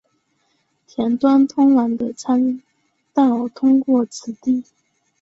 [0.87, 2.59] 田端通往的参
[3.13, 4.63] 道通过此地。